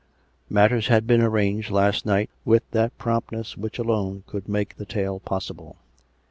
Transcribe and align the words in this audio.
Matters 0.49 0.87
had 0.87 1.05
been 1.05 1.21
arranged 1.21 1.69
last 1.69 2.07
night 2.07 2.31
with 2.43 2.63
that 2.71 2.97
prompt 2.97 3.31
ness 3.33 3.55
which 3.55 3.77
alone 3.77 4.23
could 4.25 4.49
make 4.49 4.77
the 4.77 4.85
tale 4.87 5.19
possible. 5.19 5.77